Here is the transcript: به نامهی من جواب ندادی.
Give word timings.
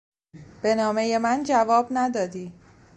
به 0.61 0.75
نامهی 0.75 1.17
من 1.17 1.43
جواب 1.43 1.87
ندادی. 1.91 2.53